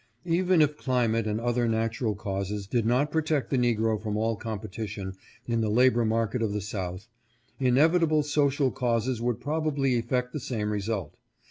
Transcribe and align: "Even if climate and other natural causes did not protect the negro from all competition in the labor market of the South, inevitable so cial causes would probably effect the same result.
"Even 0.25 0.63
if 0.63 0.77
climate 0.79 1.27
and 1.27 1.39
other 1.39 1.67
natural 1.67 2.15
causes 2.15 2.65
did 2.65 2.87
not 2.87 3.11
protect 3.11 3.51
the 3.51 3.55
negro 3.55 4.01
from 4.01 4.17
all 4.17 4.35
competition 4.35 5.13
in 5.45 5.61
the 5.61 5.69
labor 5.69 6.03
market 6.03 6.41
of 6.41 6.53
the 6.53 6.59
South, 6.59 7.07
inevitable 7.59 8.23
so 8.23 8.49
cial 8.49 8.73
causes 8.73 9.21
would 9.21 9.39
probably 9.39 9.99
effect 9.99 10.33
the 10.33 10.39
same 10.39 10.71
result. 10.71 11.13